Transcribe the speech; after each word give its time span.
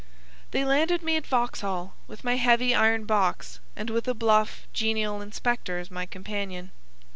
They 0.49 0.65
landed 0.65 1.03
me 1.03 1.15
at 1.15 1.27
Vauxhall, 1.27 1.93
with 2.07 2.23
my 2.23 2.35
heavy 2.37 2.73
iron 2.73 3.05
box, 3.05 3.59
and 3.75 3.91
with 3.91 4.07
a 4.07 4.15
bluff, 4.15 4.65
genial 4.73 5.21
inspector 5.21 5.77
as 5.77 5.91
my 5.91 6.07
companion. 6.07 6.71